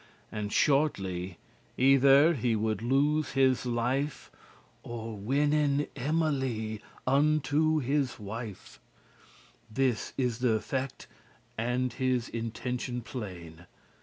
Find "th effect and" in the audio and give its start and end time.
10.39-11.93